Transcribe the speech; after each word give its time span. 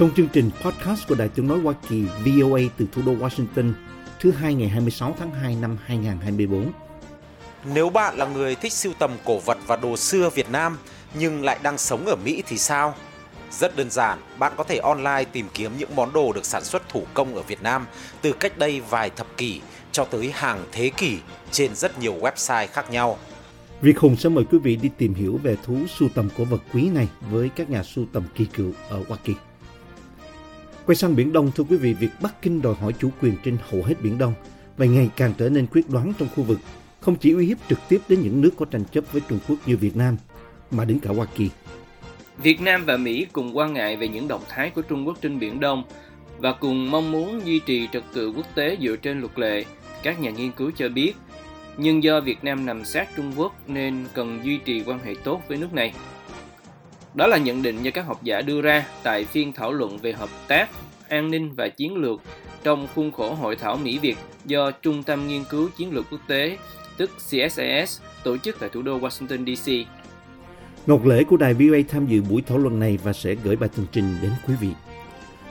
Trong 0.00 0.10
chương 0.16 0.28
trình 0.32 0.50
podcast 0.62 1.08
của 1.08 1.14
Đài 1.14 1.28
Tiếng 1.28 1.48
Nói 1.48 1.58
Hoa 1.60 1.74
Kỳ 1.88 2.02
VOA 2.02 2.60
từ 2.76 2.86
thủ 2.92 3.02
đô 3.06 3.12
Washington 3.12 3.72
thứ 4.20 4.30
hai 4.30 4.54
ngày 4.54 4.68
26 4.68 5.14
tháng 5.18 5.30
2 5.30 5.56
năm 5.60 5.76
2024. 5.84 6.72
Nếu 7.74 7.90
bạn 7.90 8.16
là 8.16 8.26
người 8.26 8.54
thích 8.54 8.72
sưu 8.72 8.92
tầm 8.98 9.10
cổ 9.24 9.38
vật 9.38 9.58
và 9.66 9.76
đồ 9.76 9.96
xưa 9.96 10.30
Việt 10.30 10.50
Nam 10.50 10.78
nhưng 11.14 11.44
lại 11.44 11.58
đang 11.62 11.78
sống 11.78 12.06
ở 12.06 12.16
Mỹ 12.16 12.42
thì 12.46 12.58
sao? 12.58 12.94
Rất 13.50 13.76
đơn 13.76 13.90
giản, 13.90 14.18
bạn 14.38 14.52
có 14.56 14.64
thể 14.64 14.76
online 14.76 15.24
tìm 15.32 15.46
kiếm 15.54 15.72
những 15.78 15.96
món 15.96 16.12
đồ 16.12 16.32
được 16.32 16.44
sản 16.44 16.64
xuất 16.64 16.88
thủ 16.88 17.04
công 17.14 17.34
ở 17.34 17.42
Việt 17.42 17.62
Nam 17.62 17.86
từ 18.22 18.32
cách 18.32 18.58
đây 18.58 18.80
vài 18.90 19.10
thập 19.10 19.36
kỷ 19.36 19.60
cho 19.92 20.04
tới 20.04 20.30
hàng 20.34 20.64
thế 20.72 20.90
kỷ 20.96 21.18
trên 21.50 21.74
rất 21.74 21.98
nhiều 21.98 22.14
website 22.20 22.66
khác 22.66 22.90
nhau. 22.90 23.18
Việt 23.80 23.98
Hùng 23.98 24.16
sẽ 24.16 24.28
mời 24.28 24.44
quý 24.44 24.58
vị 24.58 24.76
đi 24.76 24.90
tìm 24.98 25.14
hiểu 25.14 25.40
về 25.42 25.56
thú 25.64 25.76
sưu 25.98 26.08
tầm 26.14 26.28
cổ 26.38 26.44
vật 26.44 26.60
quý 26.72 26.88
này 26.88 27.08
với 27.30 27.48
các 27.56 27.70
nhà 27.70 27.82
sưu 27.82 28.04
tầm 28.12 28.22
kỳ 28.34 28.44
cựu 28.44 28.72
ở 28.88 29.02
Hoa 29.08 29.18
Kỳ. 29.24 29.34
Quay 30.90 30.96
sang 30.96 31.16
Biển 31.16 31.32
Đông, 31.32 31.50
thưa 31.56 31.64
quý 31.64 31.76
vị, 31.76 31.94
việc 31.94 32.10
Bắc 32.22 32.42
Kinh 32.42 32.62
đòi 32.62 32.74
hỏi 32.74 32.92
chủ 33.00 33.10
quyền 33.20 33.34
trên 33.44 33.58
hầu 33.70 33.82
hết 33.82 33.94
Biển 34.02 34.18
Đông 34.18 34.34
và 34.76 34.86
ngày 34.86 35.10
càng 35.16 35.32
trở 35.38 35.48
nên 35.48 35.66
quyết 35.66 35.90
đoán 35.90 36.12
trong 36.18 36.28
khu 36.34 36.42
vực, 36.42 36.58
không 37.00 37.16
chỉ 37.16 37.32
uy 37.32 37.46
hiếp 37.46 37.56
trực 37.68 37.78
tiếp 37.88 38.00
đến 38.08 38.20
những 38.20 38.40
nước 38.40 38.50
có 38.56 38.64
tranh 38.64 38.84
chấp 38.92 39.12
với 39.12 39.22
Trung 39.28 39.38
Quốc 39.48 39.56
như 39.66 39.76
Việt 39.76 39.96
Nam, 39.96 40.16
mà 40.70 40.84
đến 40.84 40.98
cả 41.02 41.10
Hoa 41.10 41.26
Kỳ. 41.36 41.50
Việt 42.42 42.60
Nam 42.60 42.84
và 42.84 42.96
Mỹ 42.96 43.26
cùng 43.32 43.56
quan 43.56 43.72
ngại 43.72 43.96
về 43.96 44.08
những 44.08 44.28
động 44.28 44.42
thái 44.48 44.70
của 44.70 44.82
Trung 44.82 45.06
Quốc 45.06 45.18
trên 45.22 45.38
Biển 45.38 45.60
Đông 45.60 45.84
và 46.38 46.52
cùng 46.52 46.90
mong 46.90 47.12
muốn 47.12 47.40
duy 47.46 47.58
trì 47.58 47.88
trật 47.92 48.04
tự 48.14 48.32
quốc 48.32 48.46
tế 48.54 48.76
dựa 48.80 48.96
trên 48.96 49.20
luật 49.20 49.38
lệ. 49.38 49.64
Các 50.02 50.20
nhà 50.20 50.30
nghiên 50.30 50.52
cứu 50.52 50.70
cho 50.76 50.88
biết, 50.88 51.12
nhưng 51.76 52.02
do 52.02 52.20
Việt 52.20 52.44
Nam 52.44 52.66
nằm 52.66 52.84
sát 52.84 53.08
Trung 53.16 53.32
Quốc 53.36 53.68
nên 53.68 54.06
cần 54.14 54.40
duy 54.44 54.58
trì 54.58 54.82
quan 54.86 54.98
hệ 55.04 55.14
tốt 55.24 55.42
với 55.48 55.58
nước 55.58 55.72
này. 55.72 55.92
Đó 57.14 57.26
là 57.26 57.38
nhận 57.38 57.62
định 57.62 57.82
do 57.82 57.90
các 57.94 58.06
học 58.06 58.22
giả 58.22 58.40
đưa 58.40 58.60
ra 58.60 58.86
tại 59.02 59.24
phiên 59.24 59.52
thảo 59.52 59.72
luận 59.72 59.98
về 59.98 60.12
hợp 60.12 60.28
tác, 60.48 60.68
an 61.08 61.30
ninh 61.30 61.52
và 61.52 61.68
chiến 61.68 61.96
lược 61.96 62.20
trong 62.62 62.86
khuôn 62.94 63.12
khổ 63.12 63.34
hội 63.34 63.56
thảo 63.56 63.76
Mỹ-Việt 63.76 64.16
do 64.44 64.70
Trung 64.70 65.02
tâm 65.02 65.28
Nghiên 65.28 65.44
cứu 65.50 65.68
Chiến 65.76 65.92
lược 65.92 66.06
Quốc 66.10 66.20
tế, 66.26 66.58
tức 66.96 67.10
CSIS, 67.16 68.00
tổ 68.24 68.36
chức 68.38 68.56
tại 68.60 68.68
thủ 68.68 68.82
đô 68.82 69.00
Washington 69.00 69.54
DC. 69.54 69.88
Ngọc 70.86 71.04
Lễ 71.04 71.24
của 71.24 71.36
đài 71.36 71.54
VOA 71.54 71.78
tham 71.88 72.06
dự 72.06 72.22
buổi 72.22 72.42
thảo 72.42 72.58
luận 72.58 72.78
này 72.78 72.98
và 73.04 73.12
sẽ 73.12 73.34
gửi 73.34 73.56
bài 73.56 73.70
tường 73.76 73.86
trình 73.92 74.16
đến 74.22 74.30
quý 74.46 74.54
vị. 74.60 74.68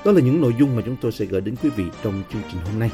Đó 0.06 0.12
là 0.12 0.22
những 0.22 0.42
nội 0.42 0.56
dung 0.60 0.76
mà 0.76 0.82
chúng 0.86 0.96
tôi 1.02 1.12
sẽ 1.12 1.26
gửi 1.26 1.42
đến 1.42 1.56
quý 1.64 1.70
vị 1.70 1.84
trong 2.04 2.24
chương 2.34 2.42
trình 2.52 2.62
hôm 2.66 2.80
nay. 2.80 2.90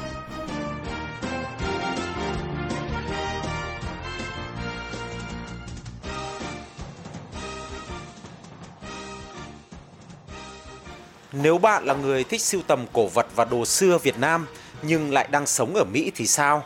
Nếu 11.46 11.58
bạn 11.58 11.84
là 11.84 11.94
người 11.94 12.24
thích 12.24 12.40
sưu 12.40 12.62
tầm 12.66 12.86
cổ 12.92 13.06
vật 13.06 13.26
và 13.36 13.44
đồ 13.44 13.64
xưa 13.64 13.98
Việt 13.98 14.18
Nam 14.18 14.46
nhưng 14.82 15.12
lại 15.12 15.28
đang 15.30 15.46
sống 15.46 15.74
ở 15.74 15.84
Mỹ 15.84 16.12
thì 16.14 16.26
sao? 16.26 16.64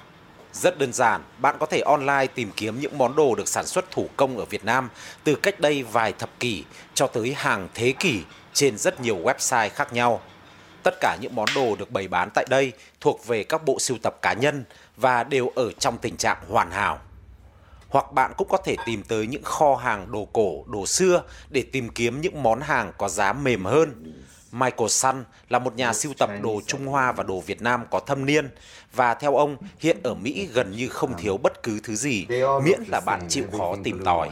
Rất 0.53 0.79
đơn 0.79 0.93
giản, 0.93 1.23
bạn 1.39 1.57
có 1.61 1.67
thể 1.67 1.81
online 1.81 2.27
tìm 2.27 2.51
kiếm 2.57 2.81
những 2.81 2.99
món 2.99 3.17
đồ 3.17 3.35
được 3.35 3.49
sản 3.49 3.67
xuất 3.67 3.91
thủ 3.91 4.09
công 4.17 4.39
ở 4.39 4.45
Việt 4.45 4.65
Nam 4.65 4.89
từ 5.25 5.35
cách 5.35 5.61
đây 5.61 5.83
vài 5.83 6.13
thập 6.13 6.41
kỷ 6.41 6.65
cho 6.95 7.07
tới 7.07 7.35
hàng 7.37 7.69
thế 7.75 7.95
kỷ 8.01 8.21
trên 8.53 8.79
rất 8.79 9.01
nhiều 9.01 9.19
website 9.25 9.69
khác 9.69 9.93
nhau. 9.93 10.21
Tất 10.83 10.95
cả 11.01 11.17
những 11.21 11.35
món 11.35 11.49
đồ 11.55 11.77
được 11.77 11.91
bày 11.91 12.09
bán 12.09 12.29
tại 12.35 12.47
đây 12.51 12.73
thuộc 13.01 13.27
về 13.27 13.45
các 13.45 13.65
bộ 13.65 13.79
sưu 13.79 13.99
tập 14.03 14.17
cá 14.23 14.33
nhân 14.33 14.65
và 14.97 15.25
đều 15.25 15.53
ở 15.55 15.73
trong 15.73 15.99
tình 15.99 16.17
trạng 16.17 16.39
hoàn 16.49 16.71
hảo. 16.71 16.99
Hoặc 17.89 18.13
bạn 18.13 18.33
cũng 18.37 18.49
có 18.49 18.59
thể 18.65 18.77
tìm 18.87 19.03
tới 19.03 19.27
những 19.27 19.43
kho 19.43 19.75
hàng 19.77 20.13
đồ 20.13 20.29
cổ, 20.33 20.65
đồ 20.67 20.87
xưa 20.87 21.23
để 21.49 21.65
tìm 21.73 21.89
kiếm 21.89 22.21
những 22.21 22.43
món 22.43 22.61
hàng 22.61 22.93
có 22.99 23.09
giá 23.09 23.33
mềm 23.33 23.65
hơn. 23.65 24.15
Michael 24.53 24.89
Sun 24.89 25.25
là 25.49 25.59
một 25.59 25.77
nhà 25.77 25.93
sưu 25.93 26.13
tập 26.19 26.31
đồ 26.43 26.61
Trung 26.67 26.87
Hoa 26.87 27.13
và 27.13 27.23
đồ 27.23 27.41
Việt 27.41 27.63
Nam 27.63 27.85
có 27.91 28.01
thâm 28.01 28.27
niên 28.27 28.51
và 28.95 29.15
theo 29.15 29.37
ông 29.37 29.57
hiện 29.79 29.97
ở 30.03 30.15
Mỹ 30.15 30.49
gần 30.53 30.73
như 30.73 30.89
không 30.89 31.13
thiếu 31.19 31.37
bất 31.37 31.63
cứ 31.63 31.81
thứ 31.83 31.95
gì 31.95 32.27
miễn 32.65 32.81
là 32.89 33.01
bạn 33.07 33.27
chịu 33.29 33.45
khó 33.59 33.77
tìm 33.85 34.05
tòi. 34.05 34.29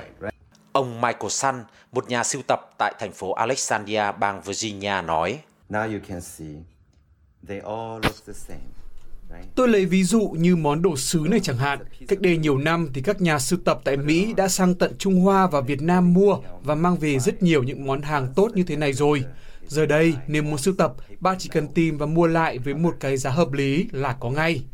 Ông 0.73 1.01
Michael 1.01 1.28
Sun, 1.28 1.55
một 1.93 2.09
nhà 2.09 2.25
sưu 2.25 2.43
tập 2.49 2.61
tại 2.78 2.95
thành 2.99 3.12
phố 3.12 3.33
Alexandria, 3.33 4.12
bang 4.21 4.43
Virginia 4.43 5.03
nói: 5.05 5.39
Now 5.71 5.93
you 5.93 6.01
can 6.09 6.21
see 6.21 6.55
they 7.49 7.59
all 7.59 8.01
look 8.03 8.27
the 8.27 8.33
same. 8.33 8.61
Right? 9.31 9.55
Tôi 9.55 9.69
lấy 9.69 9.87
ví 9.87 10.05
dụ 10.05 10.34
như 10.39 10.57
món 10.57 10.83
đồ 10.83 10.97
sứ 10.97 11.27
này 11.31 11.41
chẳng 11.43 11.57
hạn. 11.57 11.78
Cách 12.09 12.21
đây 12.21 12.37
nhiều 12.37 12.59
năm 12.59 12.89
thì 12.95 13.03
các 13.03 13.21
nhà 13.21 13.39
sưu 13.39 13.59
tập 13.65 13.81
tại 13.84 13.97
Mỹ 13.97 14.34
đã 14.37 14.49
sang 14.49 14.75
tận 14.75 14.95
Trung 14.99 15.21
Hoa 15.21 15.47
và 15.47 15.61
Việt 15.61 15.83
Nam 15.83 16.15
mua 16.15 16.39
và 16.62 16.75
mang 16.75 16.97
về 16.97 17.19
rất 17.19 17.43
nhiều 17.43 17.62
những 17.62 17.87
món 17.87 18.03
hàng 18.03 18.33
tốt 18.37 18.51
như 18.55 18.62
thế 18.62 18.77
này 18.77 18.93
rồi. 18.93 19.25
Giờ 19.69 19.87
đây, 19.87 20.15
nếu 20.27 20.43
muốn 20.43 20.59
sưu 20.59 20.75
tập, 20.79 20.93
bạn 21.21 21.37
chỉ 21.39 21.49
cần 21.49 21.69
tìm 21.69 21.99
và 21.99 22.06
mua 22.06 22.27
lại 22.27 22.59
với 22.59 22.75
một 22.75 22.97
cái 23.01 23.17
giá 23.17 23.31
hợp 23.31 23.53
lý 23.53 23.89
là 23.93 24.17
có 24.21 24.31
ngay. 24.31 24.65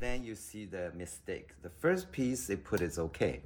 Then 0.00 0.26
you 0.26 0.34
see 0.34 0.66
the 0.72 0.88
mistake. 0.98 1.44
The 1.62 1.70
first 1.82 2.02
piece 2.18 2.40
they 2.48 2.56
put 2.70 2.80
is 2.80 2.98
okay. 2.98 3.38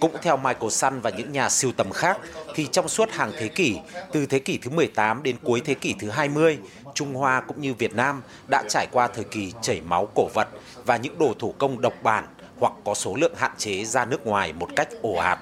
Cũng 0.00 0.16
theo 0.22 0.36
Michael 0.36 0.70
Sun 0.70 1.00
và 1.00 1.10
những 1.10 1.32
nhà 1.32 1.48
sưu 1.48 1.72
tầm 1.72 1.90
khác, 1.90 2.18
thì 2.54 2.68
trong 2.72 2.88
suốt 2.88 3.10
hàng 3.10 3.32
thế 3.38 3.48
kỷ, 3.48 3.78
từ 4.12 4.26
thế 4.26 4.38
kỷ 4.38 4.58
thứ 4.62 4.70
18 4.70 5.22
đến 5.22 5.36
cuối 5.42 5.62
thế 5.64 5.74
kỷ 5.74 5.94
thứ 5.98 6.10
20, 6.10 6.58
Trung 6.94 7.14
Hoa 7.14 7.40
cũng 7.40 7.60
như 7.60 7.74
Việt 7.74 7.94
Nam 7.94 8.22
đã 8.50 8.64
trải 8.68 8.86
qua 8.92 9.08
thời 9.08 9.24
kỳ 9.24 9.52
chảy 9.62 9.80
máu 9.80 10.08
cổ 10.14 10.28
vật 10.34 10.48
và 10.84 10.96
những 10.96 11.18
đồ 11.18 11.34
thủ 11.38 11.54
công 11.58 11.80
độc 11.80 11.94
bản 12.02 12.24
hoặc 12.62 12.72
có 12.84 12.94
số 12.94 13.14
lượng 13.14 13.34
hạn 13.36 13.52
chế 13.58 13.84
ra 13.84 14.04
nước 14.04 14.26
ngoài 14.26 14.52
một 14.52 14.68
cách 14.76 14.88
ồ 15.02 15.14
ạt. 15.14 15.38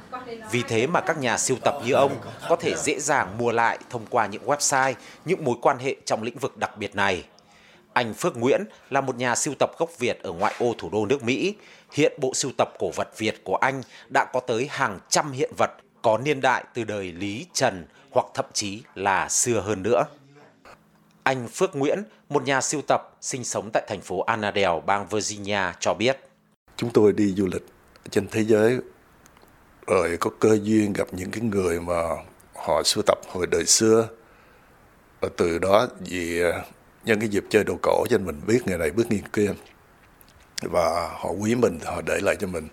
Vì 0.50 0.62
thế 0.68 0.86
mà 0.86 1.00
các 1.00 1.18
nhà 1.18 1.38
sưu 1.38 1.56
tập 1.64 1.74
như 1.84 1.92
ông 1.92 2.16
có 2.48 2.56
thể 2.56 2.74
dễ 2.76 3.00
dàng 3.00 3.38
mua 3.38 3.52
lại 3.52 3.78
thông 3.90 4.06
qua 4.10 4.26
những 4.26 4.42
website, 4.44 4.94
những 5.24 5.44
mối 5.44 5.56
quan 5.62 5.78
hệ 5.78 5.96
trong 6.04 6.22
lĩnh 6.22 6.38
vực 6.38 6.56
đặc 6.56 6.76
biệt 6.78 6.96
này. 6.96 7.24
Anh 7.92 8.14
Phước 8.14 8.36
Nguyễn 8.36 8.64
là 8.90 9.00
một 9.00 9.16
nhà 9.16 9.34
sưu 9.34 9.54
tập 9.58 9.70
gốc 9.78 9.90
Việt 9.98 10.22
ở 10.22 10.32
ngoại 10.32 10.54
ô 10.58 10.74
thủ 10.78 10.90
đô 10.92 11.06
nước 11.06 11.24
Mỹ. 11.24 11.54
Hiện 11.92 12.12
bộ 12.18 12.34
sưu 12.34 12.52
tập 12.58 12.68
cổ 12.78 12.90
vật 12.90 13.08
Việt 13.18 13.44
của 13.44 13.56
anh 13.56 13.82
đã 14.08 14.24
có 14.32 14.40
tới 14.40 14.66
hàng 14.70 14.98
trăm 15.08 15.32
hiện 15.32 15.50
vật 15.58 15.70
có 16.02 16.18
niên 16.18 16.40
đại 16.40 16.64
từ 16.74 16.84
đời 16.84 17.12
Lý 17.12 17.46
Trần 17.52 17.86
hoặc 18.10 18.26
thậm 18.34 18.46
chí 18.52 18.82
là 18.94 19.28
xưa 19.28 19.60
hơn 19.60 19.82
nữa. 19.82 20.04
Anh 21.22 21.48
Phước 21.48 21.76
Nguyễn, 21.76 22.02
một 22.28 22.44
nhà 22.44 22.60
sưu 22.60 22.82
tập 22.88 23.16
sinh 23.20 23.44
sống 23.44 23.70
tại 23.72 23.82
thành 23.88 24.00
phố 24.00 24.20
Annandale, 24.20 24.80
bang 24.86 25.06
Virginia 25.08 25.62
cho 25.80 25.94
biết 25.94 26.29
chúng 26.80 26.90
tôi 26.90 27.12
đi 27.12 27.34
du 27.36 27.46
lịch 27.46 27.66
trên 28.10 28.28
thế 28.28 28.44
giới, 28.44 28.78
rồi 29.86 30.16
có 30.20 30.30
cơ 30.40 30.58
duyên 30.62 30.92
gặp 30.92 31.08
những 31.12 31.30
cái 31.30 31.42
người 31.42 31.80
mà 31.80 32.02
họ 32.54 32.82
sưu 32.82 33.02
tập 33.06 33.18
hồi 33.28 33.46
đời 33.46 33.66
xưa. 33.66 34.08
Và 35.20 35.28
từ 35.36 35.58
đó 35.58 35.88
vì 36.00 36.40
ờ, 36.40 36.62
nhân 37.04 37.20
cái 37.20 37.28
dịp 37.28 37.44
chơi 37.50 37.64
đồ 37.64 37.74
cổ 37.82 38.04
cho 38.10 38.18
nên 38.18 38.26
mình 38.26 38.40
biết 38.46 38.58
người 38.66 38.78
này 38.78 38.90
biết 38.90 39.04
người 39.10 39.22
kia. 39.32 39.52
Và 40.62 41.08
họ 41.12 41.30
quý 41.30 41.54
mình 41.54 41.78
thì 41.80 41.86
họ 41.86 42.02
để 42.06 42.20
lại 42.22 42.36
cho 42.40 42.46
mình. 42.46 42.68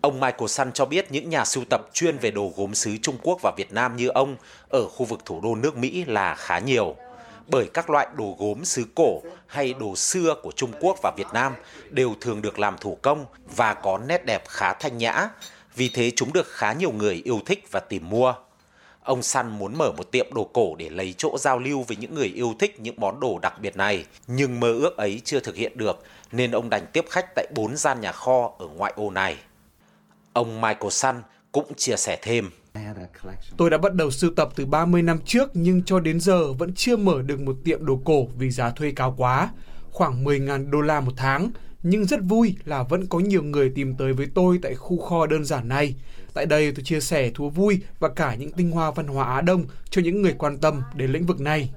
Ông 0.00 0.20
Michael 0.20 0.46
Sun 0.48 0.72
cho 0.72 0.84
biết 0.84 1.12
những 1.12 1.30
nhà 1.30 1.44
sưu 1.44 1.64
tập 1.70 1.80
chuyên 1.92 2.18
về 2.18 2.30
đồ 2.30 2.52
gốm 2.56 2.74
sứ 2.74 2.96
Trung 3.02 3.16
Quốc 3.22 3.38
và 3.42 3.52
Việt 3.56 3.72
Nam 3.72 3.96
như 3.96 4.08
ông 4.08 4.36
ở 4.68 4.88
khu 4.88 5.06
vực 5.06 5.20
thủ 5.24 5.40
đô 5.40 5.54
nước 5.54 5.76
Mỹ 5.76 6.04
là 6.04 6.34
khá 6.34 6.58
nhiều. 6.58 6.96
Bởi 7.50 7.68
các 7.74 7.90
loại 7.90 8.06
đồ 8.14 8.36
gốm 8.38 8.64
sứ 8.64 8.84
cổ 8.94 9.20
hay 9.46 9.74
đồ 9.74 9.96
xưa 9.96 10.34
của 10.42 10.52
Trung 10.52 10.72
Quốc 10.80 10.98
và 11.02 11.12
Việt 11.16 11.26
Nam 11.32 11.54
đều 11.90 12.14
thường 12.20 12.42
được 12.42 12.58
làm 12.58 12.78
thủ 12.78 12.98
công 13.02 13.26
và 13.56 13.74
có 13.74 13.98
nét 13.98 14.26
đẹp 14.26 14.48
khá 14.48 14.72
thanh 14.72 14.98
nhã. 14.98 15.28
Vì 15.74 15.88
thế 15.88 16.12
chúng 16.16 16.32
được 16.32 16.46
khá 16.48 16.72
nhiều 16.72 16.92
người 16.92 17.22
yêu 17.24 17.40
thích 17.46 17.64
và 17.70 17.80
tìm 17.80 18.08
mua. 18.10 18.34
Ông 19.02 19.22
Săn 19.22 19.58
muốn 19.58 19.78
mở 19.78 19.92
một 19.92 20.10
tiệm 20.10 20.34
đồ 20.34 20.44
cổ 20.44 20.74
để 20.74 20.88
lấy 20.90 21.14
chỗ 21.18 21.38
giao 21.38 21.58
lưu 21.58 21.82
với 21.82 21.96
những 21.96 22.14
người 22.14 22.26
yêu 22.26 22.54
thích 22.58 22.80
những 22.80 22.94
món 22.98 23.20
đồ 23.20 23.38
đặc 23.38 23.60
biệt 23.60 23.76
này. 23.76 24.04
Nhưng 24.26 24.60
mơ 24.60 24.72
ước 24.72 24.96
ấy 24.96 25.20
chưa 25.24 25.40
thực 25.40 25.56
hiện 25.56 25.78
được, 25.78 26.02
nên 26.32 26.50
ông 26.50 26.70
đành 26.70 26.86
tiếp 26.92 27.04
khách 27.10 27.26
tại 27.34 27.46
bốn 27.54 27.76
gian 27.76 28.00
nhà 28.00 28.12
kho 28.12 28.50
ở 28.58 28.66
ngoại 28.66 28.92
ô 28.96 29.10
này. 29.10 29.36
Ông 30.32 30.60
Michael 30.60 30.90
Săn 30.90 31.22
cũng 31.52 31.74
chia 31.76 31.96
sẻ 31.96 32.18
thêm. 32.22 32.50
Tôi 33.56 33.70
đã 33.70 33.78
bắt 33.78 33.94
đầu 33.94 34.10
sưu 34.10 34.30
tập 34.30 34.48
từ 34.56 34.66
30 34.66 35.02
năm 35.02 35.18
trước 35.24 35.50
nhưng 35.54 35.82
cho 35.82 36.00
đến 36.00 36.20
giờ 36.20 36.52
vẫn 36.52 36.74
chưa 36.74 36.96
mở 36.96 37.22
được 37.22 37.40
một 37.40 37.56
tiệm 37.64 37.86
đồ 37.86 38.00
cổ 38.04 38.26
vì 38.38 38.50
giá 38.50 38.70
thuê 38.70 38.92
cao 38.96 39.14
quá, 39.16 39.50
khoảng 39.92 40.24
10.000 40.24 40.70
đô 40.70 40.80
la 40.80 41.00
một 41.00 41.12
tháng. 41.16 41.50
Nhưng 41.82 42.04
rất 42.04 42.20
vui 42.22 42.56
là 42.64 42.82
vẫn 42.82 43.06
có 43.06 43.18
nhiều 43.18 43.42
người 43.42 43.72
tìm 43.74 43.94
tới 43.98 44.12
với 44.12 44.26
tôi 44.34 44.58
tại 44.62 44.74
khu 44.74 44.98
kho 44.98 45.26
đơn 45.26 45.44
giản 45.44 45.68
này. 45.68 45.94
Tại 46.34 46.46
đây 46.46 46.72
tôi 46.72 46.84
chia 46.84 47.00
sẻ 47.00 47.30
thú 47.34 47.50
vui 47.50 47.80
và 47.98 48.08
cả 48.08 48.34
những 48.34 48.52
tinh 48.52 48.70
hoa 48.70 48.90
văn 48.90 49.06
hóa 49.06 49.34
Á 49.34 49.40
Đông 49.40 49.64
cho 49.90 50.02
những 50.02 50.22
người 50.22 50.34
quan 50.38 50.58
tâm 50.58 50.82
đến 50.94 51.12
lĩnh 51.12 51.26
vực 51.26 51.40
này. 51.40 51.70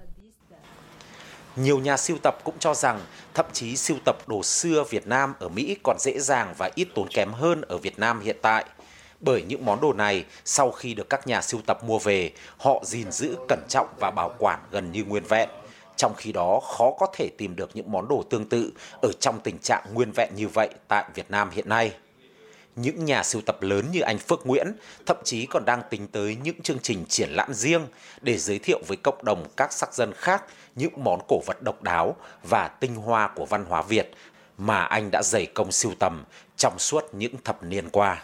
Nhiều 1.55 1.79
nhà 1.79 1.97
siêu 1.97 2.17
tập 2.23 2.37
cũng 2.43 2.55
cho 2.59 2.73
rằng 2.73 2.99
thậm 3.33 3.45
chí 3.53 3.75
siêu 3.75 3.97
tập 4.05 4.17
đồ 4.27 4.43
xưa 4.43 4.83
Việt 4.89 5.07
Nam 5.07 5.33
ở 5.39 5.49
Mỹ 5.49 5.77
còn 5.83 5.97
dễ 5.99 6.19
dàng 6.19 6.53
và 6.57 6.69
ít 6.75 6.87
tốn 6.95 7.07
kém 7.13 7.31
hơn 7.33 7.61
ở 7.61 7.77
Việt 7.77 7.99
Nam 7.99 8.21
hiện 8.21 8.37
tại. 8.41 8.65
Bởi 9.21 9.43
những 9.47 9.65
món 9.65 9.81
đồ 9.81 9.93
này 9.93 10.25
sau 10.45 10.71
khi 10.71 10.93
được 10.93 11.09
các 11.09 11.27
nhà 11.27 11.41
sưu 11.41 11.61
tập 11.65 11.83
mua 11.83 11.99
về, 11.99 12.31
họ 12.57 12.81
gìn 12.85 13.11
giữ 13.11 13.35
cẩn 13.47 13.59
trọng 13.69 13.87
và 13.99 14.11
bảo 14.11 14.35
quản 14.37 14.59
gần 14.71 14.91
như 14.91 15.03
nguyên 15.03 15.23
vẹn. 15.23 15.49
Trong 15.95 16.13
khi 16.17 16.31
đó 16.31 16.59
khó 16.59 16.91
có 16.99 17.07
thể 17.13 17.29
tìm 17.37 17.55
được 17.55 17.69
những 17.73 17.91
món 17.91 18.07
đồ 18.07 18.23
tương 18.29 18.49
tự 18.49 18.71
ở 19.01 19.11
trong 19.19 19.39
tình 19.39 19.57
trạng 19.57 19.85
nguyên 19.93 20.11
vẹn 20.15 20.29
như 20.35 20.47
vậy 20.47 20.69
tại 20.87 21.05
Việt 21.15 21.31
Nam 21.31 21.49
hiện 21.49 21.69
nay 21.69 21.93
những 22.75 23.05
nhà 23.05 23.23
sưu 23.23 23.41
tập 23.41 23.61
lớn 23.61 23.85
như 23.91 24.01
anh 24.01 24.17
Phước 24.17 24.47
Nguyễn 24.47 24.67
thậm 25.05 25.17
chí 25.23 25.45
còn 25.45 25.65
đang 25.65 25.81
tính 25.89 26.07
tới 26.07 26.37
những 26.43 26.61
chương 26.61 26.79
trình 26.79 27.05
triển 27.09 27.29
lãm 27.29 27.53
riêng 27.53 27.81
để 28.21 28.37
giới 28.37 28.59
thiệu 28.59 28.79
với 28.87 28.97
cộng 28.97 29.25
đồng 29.25 29.45
các 29.57 29.73
sắc 29.73 29.93
dân 29.93 30.13
khác 30.15 30.43
những 30.75 31.03
món 31.03 31.19
cổ 31.27 31.41
vật 31.45 31.61
độc 31.61 31.83
đáo 31.83 32.15
và 32.49 32.67
tinh 32.67 32.95
hoa 32.95 33.27
của 33.35 33.45
văn 33.45 33.65
hóa 33.65 33.81
Việt 33.81 34.11
mà 34.57 34.83
anh 34.83 35.09
đã 35.11 35.21
dày 35.23 35.45
công 35.45 35.71
sưu 35.71 35.91
tầm 35.99 36.23
trong 36.57 36.79
suốt 36.79 37.03
những 37.13 37.35
thập 37.43 37.63
niên 37.63 37.89
qua. 37.89 38.23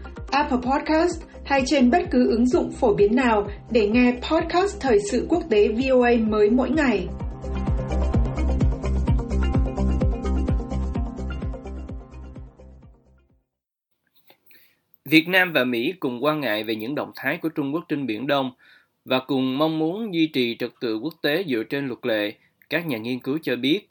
Apple 0.31 0.57
Podcast 0.57 1.23
hay 1.45 1.63
trên 1.65 1.91
bất 1.91 2.01
cứ 2.11 2.29
ứng 2.29 2.45
dụng 2.45 2.71
phổ 2.71 2.93
biến 2.93 3.15
nào 3.15 3.47
để 3.71 3.87
nghe 3.87 4.13
podcast 4.31 4.81
Thời 4.81 4.99
sự 5.11 5.25
quốc 5.29 5.43
tế 5.49 5.67
VOA 5.67 6.11
mới 6.27 6.49
mỗi 6.49 6.69
ngày. 6.69 7.07
Việt 15.05 15.27
Nam 15.27 15.53
và 15.53 15.63
Mỹ 15.63 15.93
cùng 15.99 16.23
quan 16.23 16.39
ngại 16.39 16.63
về 16.63 16.75
những 16.75 16.95
động 16.95 17.11
thái 17.15 17.37
của 17.37 17.49
Trung 17.49 17.73
Quốc 17.73 17.85
trên 17.89 18.05
Biển 18.05 18.27
Đông 18.27 18.51
và 19.05 19.19
cùng 19.19 19.57
mong 19.57 19.79
muốn 19.79 20.13
duy 20.13 20.27
trì 20.27 20.55
trật 20.59 20.71
tự 20.81 20.99
quốc 20.99 21.13
tế 21.21 21.43
dựa 21.47 21.63
trên 21.63 21.87
luật 21.87 22.05
lệ, 22.05 22.33
các 22.69 22.87
nhà 22.87 22.97
nghiên 22.97 23.19
cứu 23.19 23.37
cho 23.41 23.55
biết, 23.55 23.89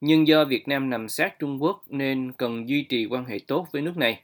nhưng 0.00 0.26
do 0.26 0.44
Việt 0.44 0.68
Nam 0.68 0.90
nằm 0.90 1.08
sát 1.08 1.38
Trung 1.38 1.62
Quốc 1.62 1.84
nên 1.88 2.32
cần 2.32 2.68
duy 2.68 2.82
trì 2.82 3.06
quan 3.06 3.24
hệ 3.24 3.38
tốt 3.46 3.66
với 3.72 3.82
nước 3.82 3.96
này. 3.96 4.20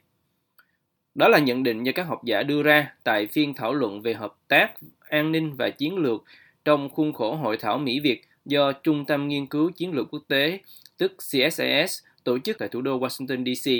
Đó 1.15 1.27
là 1.27 1.39
nhận 1.39 1.63
định 1.63 1.83
do 1.83 1.91
các 1.95 2.03
học 2.03 2.23
giả 2.23 2.43
đưa 2.43 2.63
ra 2.63 2.93
tại 3.03 3.27
phiên 3.27 3.53
thảo 3.53 3.73
luận 3.73 4.01
về 4.01 4.13
hợp 4.13 4.35
tác, 4.47 4.73
an 5.09 5.31
ninh 5.31 5.55
và 5.55 5.69
chiến 5.69 5.97
lược 5.97 6.23
trong 6.65 6.89
khuôn 6.89 7.13
khổ 7.13 7.35
hội 7.35 7.57
thảo 7.57 7.77
Mỹ-Việt 7.77 8.21
do 8.45 8.71
Trung 8.71 9.05
tâm 9.05 9.27
Nghiên 9.27 9.45
cứu 9.45 9.71
Chiến 9.71 9.93
lược 9.93 10.07
Quốc 10.11 10.23
tế, 10.27 10.59
tức 10.97 11.11
CSIS, 11.17 11.99
tổ 12.23 12.39
chức 12.39 12.57
tại 12.57 12.69
thủ 12.69 12.81
đô 12.81 12.99
Washington, 12.99 13.55
DC. 13.55 13.71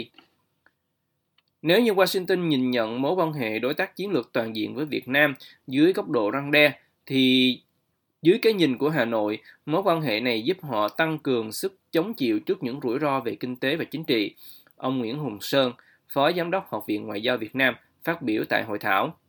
Nếu 1.62 1.82
như 1.82 1.94
Washington 1.94 2.48
nhìn 2.48 2.72
nhận 2.72 3.02
mối 3.02 3.14
quan 3.14 3.34
hệ 3.34 3.60
đối 3.60 3.74
tác 3.74 3.96
chiến 3.96 4.12
lược 4.12 4.30
toàn 4.34 4.56
diện 4.56 4.76
với 4.76 4.86
Việt 4.86 5.08
Nam 5.08 5.36
dưới 5.68 5.94
góc 5.94 6.10
độ 6.10 6.32
răng 6.32 6.52
đe, 6.52 6.80
thì 7.06 7.60
dưới 8.22 8.40
cái 8.42 8.54
nhìn 8.54 8.78
của 8.78 8.90
Hà 8.90 9.06
Nội, 9.06 9.40
mối 9.66 9.82
quan 9.86 10.02
hệ 10.02 10.20
này 10.20 10.42
giúp 10.42 10.58
họ 10.62 10.88
tăng 10.88 11.20
cường 11.20 11.52
sức 11.52 11.78
chống 11.92 12.14
chịu 12.14 12.40
trước 12.40 12.64
những 12.64 12.80
rủi 12.84 13.00
ro 13.00 13.20
về 13.20 13.36
kinh 13.36 13.56
tế 13.56 13.76
và 13.76 13.84
chính 13.84 14.04
trị. 14.04 14.36
Ông 14.76 15.00
Nguyễn 15.00 15.18
Hùng 15.18 15.38
Sơn, 15.42 15.74
Phó 16.14 16.32
Giám 16.32 16.52
đốc 16.52 16.68
Học 16.72 16.84
viện 16.88 17.08
Ngoại 17.08 17.22
giao 17.22 17.38
Việt 17.38 17.56
Nam, 17.56 17.76
phát 18.04 18.22
biểu 18.22 18.44
tại 18.50 18.64
hội 18.64 18.80
thảo. 18.80 19.20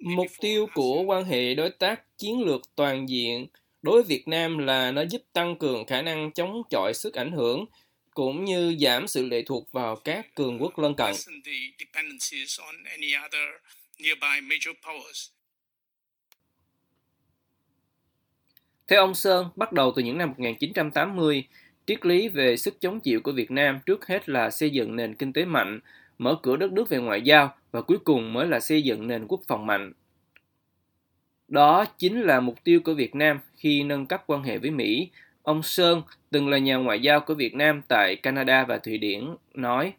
Mục 0.00 0.26
tiêu 0.40 0.66
của 0.74 1.02
quan 1.02 1.24
hệ 1.24 1.54
đối 1.54 1.70
tác 1.70 2.18
chiến 2.18 2.42
lược 2.42 2.60
toàn 2.76 3.08
diện 3.08 3.46
đối 3.82 4.02
với 4.02 4.08
Việt 4.08 4.28
Nam 4.28 4.58
là 4.58 4.90
nó 4.92 5.02
giúp 5.10 5.22
tăng 5.32 5.58
cường 5.58 5.86
khả 5.86 6.02
năng 6.02 6.32
chống 6.32 6.62
chọi 6.70 6.94
sức 6.94 7.14
ảnh 7.14 7.32
hưởng 7.32 7.66
cũng 8.14 8.44
như 8.44 8.76
giảm 8.80 9.08
sự 9.08 9.26
lệ 9.26 9.42
thuộc 9.46 9.72
vào 9.72 9.96
các 9.96 10.34
cường 10.34 10.62
quốc 10.62 10.78
lân 10.78 10.94
cận. 10.96 11.14
Theo 18.88 19.00
ông 19.00 19.14
Sơn, 19.14 19.48
bắt 19.56 19.72
đầu 19.72 19.92
từ 19.96 20.02
những 20.02 20.18
năm 20.18 20.28
1980, 20.28 21.46
triết 21.86 22.06
lý 22.06 22.28
về 22.28 22.56
sức 22.56 22.80
chống 22.80 23.00
chịu 23.00 23.20
của 23.20 23.32
Việt 23.32 23.50
Nam 23.50 23.80
trước 23.86 24.06
hết 24.06 24.28
là 24.28 24.50
xây 24.50 24.70
dựng 24.70 24.96
nền 24.96 25.14
kinh 25.14 25.32
tế 25.32 25.44
mạnh, 25.44 25.80
mở 26.18 26.36
cửa 26.42 26.56
đất 26.56 26.72
nước 26.72 26.88
về 26.88 26.98
ngoại 26.98 27.22
giao 27.22 27.54
và 27.70 27.82
cuối 27.82 27.98
cùng 27.98 28.32
mới 28.32 28.46
là 28.46 28.60
xây 28.60 28.82
dựng 28.82 29.06
nền 29.06 29.26
quốc 29.26 29.40
phòng 29.48 29.66
mạnh. 29.66 29.92
Đó 31.48 31.84
chính 31.84 32.20
là 32.20 32.40
mục 32.40 32.64
tiêu 32.64 32.80
của 32.84 32.94
Việt 32.94 33.14
Nam 33.14 33.40
khi 33.56 33.82
nâng 33.82 34.06
cấp 34.06 34.24
quan 34.26 34.42
hệ 34.42 34.58
với 34.58 34.70
Mỹ. 34.70 35.10
Ông 35.42 35.62
Sơn, 35.62 36.02
từng 36.30 36.48
là 36.48 36.58
nhà 36.58 36.76
ngoại 36.76 37.00
giao 37.00 37.20
của 37.20 37.34
Việt 37.34 37.54
Nam 37.54 37.82
tại 37.88 38.16
Canada 38.16 38.64
và 38.64 38.78
Thụy 38.78 38.98
Điển, 38.98 39.36
nói 39.54 39.92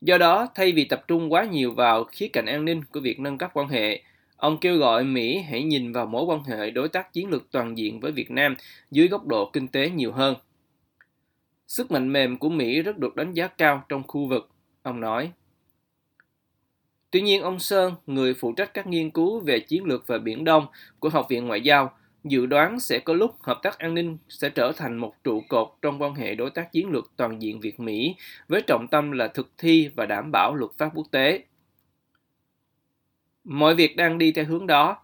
Do 0.00 0.18
đó, 0.18 0.48
thay 0.54 0.72
vì 0.72 0.84
tập 0.84 1.04
trung 1.08 1.32
quá 1.32 1.44
nhiều 1.44 1.72
vào 1.72 2.04
khía 2.04 2.28
cạnh 2.28 2.46
an 2.46 2.64
ninh 2.64 2.84
của 2.84 3.00
việc 3.00 3.20
nâng 3.20 3.38
cấp 3.38 3.50
quan 3.54 3.68
hệ, 3.68 4.02
ông 4.42 4.58
kêu 4.58 4.76
gọi 4.76 5.04
Mỹ 5.04 5.38
hãy 5.38 5.62
nhìn 5.62 5.92
vào 5.92 6.06
mối 6.06 6.24
quan 6.24 6.44
hệ 6.44 6.70
đối 6.70 6.88
tác 6.88 7.12
chiến 7.12 7.30
lược 7.30 7.50
toàn 7.50 7.78
diện 7.78 8.00
với 8.00 8.12
Việt 8.12 8.30
Nam 8.30 8.56
dưới 8.90 9.08
góc 9.08 9.26
độ 9.26 9.50
kinh 9.52 9.68
tế 9.68 9.90
nhiều 9.90 10.12
hơn. 10.12 10.34
Sức 11.66 11.90
mạnh 11.90 12.12
mềm 12.12 12.38
của 12.38 12.48
Mỹ 12.48 12.82
rất 12.82 12.98
được 12.98 13.16
đánh 13.16 13.32
giá 13.32 13.46
cao 13.46 13.84
trong 13.88 14.02
khu 14.06 14.26
vực, 14.26 14.50
ông 14.82 15.00
nói. 15.00 15.32
Tuy 17.10 17.20
nhiên, 17.20 17.42
ông 17.42 17.58
Sơn, 17.58 17.94
người 18.06 18.34
phụ 18.34 18.52
trách 18.52 18.74
các 18.74 18.86
nghiên 18.86 19.10
cứu 19.10 19.40
về 19.40 19.60
chiến 19.60 19.84
lược 19.84 20.06
và 20.06 20.18
Biển 20.18 20.44
Đông 20.44 20.66
của 21.00 21.08
Học 21.08 21.26
viện 21.28 21.46
Ngoại 21.46 21.60
giao, 21.60 21.92
dự 22.24 22.46
đoán 22.46 22.80
sẽ 22.80 22.98
có 22.98 23.14
lúc 23.14 23.42
hợp 23.42 23.60
tác 23.62 23.78
an 23.78 23.94
ninh 23.94 24.18
sẽ 24.28 24.50
trở 24.50 24.72
thành 24.76 24.96
một 24.96 25.24
trụ 25.24 25.42
cột 25.48 25.68
trong 25.82 26.02
quan 26.02 26.14
hệ 26.14 26.34
đối 26.34 26.50
tác 26.50 26.72
chiến 26.72 26.90
lược 26.90 27.12
toàn 27.16 27.42
diện 27.42 27.60
Việt-Mỹ 27.60 28.16
với 28.48 28.62
trọng 28.66 28.88
tâm 28.88 29.10
là 29.10 29.28
thực 29.28 29.50
thi 29.58 29.90
và 29.96 30.06
đảm 30.06 30.30
bảo 30.32 30.54
luật 30.54 30.70
pháp 30.78 30.90
quốc 30.94 31.06
tế. 31.10 31.44
Mọi 33.44 33.74
việc 33.74 33.96
đang 33.96 34.18
đi 34.18 34.32
theo 34.32 34.44
hướng 34.44 34.66
đó. 34.66 34.96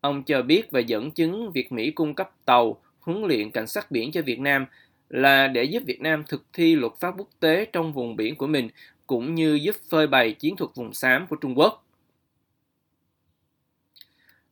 Ông 0.00 0.22
cho 0.22 0.42
biết 0.42 0.70
và 0.70 0.80
dẫn 0.80 1.10
chứng 1.10 1.52
việc 1.52 1.72
Mỹ 1.72 1.90
cung 1.90 2.14
cấp 2.14 2.30
tàu, 2.44 2.80
huấn 3.00 3.22
luyện 3.22 3.50
cảnh 3.50 3.66
sát 3.66 3.90
biển 3.90 4.12
cho 4.12 4.22
Việt 4.22 4.40
Nam 4.40 4.66
là 5.08 5.48
để 5.48 5.64
giúp 5.64 5.82
Việt 5.86 6.00
Nam 6.00 6.24
thực 6.28 6.44
thi 6.52 6.74
luật 6.74 6.92
pháp 7.00 7.14
quốc 7.18 7.28
tế 7.40 7.64
trong 7.72 7.92
vùng 7.92 8.16
biển 8.16 8.36
của 8.36 8.46
mình 8.46 8.68
cũng 9.06 9.34
như 9.34 9.54
giúp 9.54 9.76
phơi 9.90 10.06
bày 10.06 10.32
chiến 10.32 10.56
thuật 10.56 10.70
vùng 10.74 10.94
xám 10.94 11.26
của 11.26 11.36
Trung 11.36 11.58
Quốc. 11.58 11.86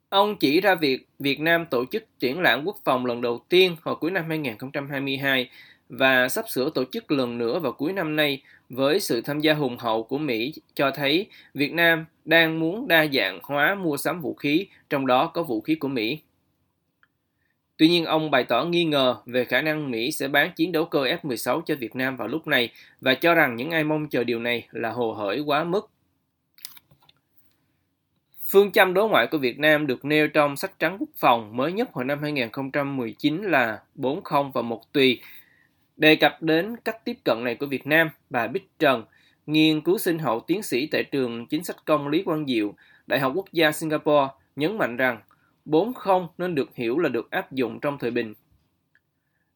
Ông 0.08 0.36
chỉ 0.36 0.60
ra 0.60 0.74
việc 0.74 1.06
Việt 1.18 1.40
Nam 1.40 1.66
tổ 1.66 1.84
chức 1.84 2.04
triển 2.18 2.40
lãm 2.40 2.64
quốc 2.64 2.76
phòng 2.84 3.06
lần 3.06 3.20
đầu 3.20 3.44
tiên 3.48 3.76
hồi 3.82 3.96
cuối 3.96 4.10
năm 4.10 4.24
2022 4.28 5.50
và 5.88 6.28
sắp 6.28 6.44
sửa 6.48 6.70
tổ 6.70 6.84
chức 6.84 7.10
lần 7.10 7.38
nữa 7.38 7.58
vào 7.58 7.72
cuối 7.72 7.92
năm 7.92 8.16
nay 8.16 8.42
với 8.70 9.00
sự 9.00 9.20
tham 9.20 9.40
gia 9.40 9.54
hùng 9.54 9.76
hậu 9.78 10.02
của 10.02 10.18
Mỹ 10.18 10.54
cho 10.74 10.90
thấy 10.90 11.26
Việt 11.54 11.72
Nam 11.72 12.04
đang 12.24 12.60
muốn 12.60 12.88
đa 12.88 13.06
dạng 13.12 13.40
hóa 13.42 13.74
mua 13.74 13.96
sắm 13.96 14.20
vũ 14.20 14.34
khí, 14.34 14.66
trong 14.90 15.06
đó 15.06 15.26
có 15.26 15.42
vũ 15.42 15.60
khí 15.60 15.74
của 15.74 15.88
Mỹ. 15.88 16.20
Tuy 17.76 17.88
nhiên, 17.88 18.04
ông 18.04 18.30
bày 18.30 18.44
tỏ 18.44 18.64
nghi 18.64 18.84
ngờ 18.84 19.16
về 19.26 19.44
khả 19.44 19.62
năng 19.62 19.90
Mỹ 19.90 20.12
sẽ 20.12 20.28
bán 20.28 20.52
chiến 20.56 20.72
đấu 20.72 20.84
cơ 20.84 21.04
F-16 21.04 21.60
cho 21.66 21.74
Việt 21.74 21.96
Nam 21.96 22.16
vào 22.16 22.28
lúc 22.28 22.46
này 22.46 22.72
và 23.00 23.14
cho 23.14 23.34
rằng 23.34 23.56
những 23.56 23.70
ai 23.70 23.84
mong 23.84 24.08
chờ 24.08 24.24
điều 24.24 24.38
này 24.38 24.66
là 24.70 24.90
hồ 24.90 25.12
hởi 25.12 25.40
quá 25.40 25.64
mức. 25.64 25.90
Phương 28.46 28.72
châm 28.72 28.94
đối 28.94 29.08
ngoại 29.08 29.26
của 29.26 29.38
Việt 29.38 29.58
Nam 29.58 29.86
được 29.86 30.04
nêu 30.04 30.28
trong 30.28 30.56
sách 30.56 30.78
trắng 30.78 30.96
quốc 31.00 31.08
phòng 31.16 31.56
mới 31.56 31.72
nhất 31.72 31.88
hồi 31.92 32.04
năm 32.04 32.22
2019 32.22 33.42
là 33.42 33.80
40 33.94 34.50
và 34.54 34.62
1 34.62 34.92
tùy. 34.92 35.20
Đề 36.00 36.16
cập 36.16 36.42
đến 36.42 36.76
cách 36.84 37.04
tiếp 37.04 37.16
cận 37.24 37.44
này 37.44 37.54
của 37.54 37.66
Việt 37.66 37.86
Nam, 37.86 38.10
bà 38.30 38.46
Bích 38.46 38.68
Trần, 38.78 39.04
nghiên 39.46 39.80
cứu 39.80 39.98
sinh 39.98 40.18
hậu 40.18 40.40
tiến 40.40 40.62
sĩ 40.62 40.86
tại 40.86 41.04
trường 41.04 41.46
chính 41.46 41.64
sách 41.64 41.76
công 41.84 42.08
Lý 42.08 42.22
Quang 42.22 42.46
Diệu, 42.46 42.74
Đại 43.06 43.20
học 43.20 43.32
Quốc 43.34 43.52
gia 43.52 43.72
Singapore, 43.72 44.28
nhấn 44.56 44.78
mạnh 44.78 44.96
rằng 44.96 45.20
40 45.64 45.94
nên 46.38 46.54
được 46.54 46.74
hiểu 46.74 46.98
là 46.98 47.08
được 47.08 47.30
áp 47.30 47.52
dụng 47.52 47.80
trong 47.80 47.98
thời 47.98 48.10
bình. 48.10 48.34